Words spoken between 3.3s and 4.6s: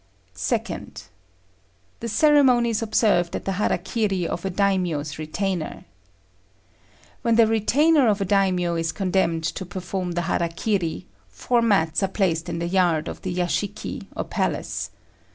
at the "hara kiri" of a